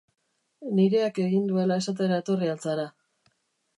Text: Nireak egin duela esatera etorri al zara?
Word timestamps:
Nireak 0.77 1.21
egin 1.25 1.45
duela 1.51 1.77
esatera 1.83 2.19
etorri 2.25 2.51
al 2.55 2.65
zara? 2.69 2.87